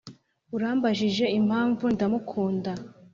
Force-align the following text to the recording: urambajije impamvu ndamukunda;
urambajije 0.55 1.25
impamvu 1.39 1.83
ndamukunda; 1.95 2.71